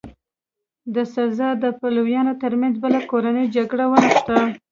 [0.95, 4.37] د سزار د پلویانو ترمنځ بله کورنۍ جګړه ونښته.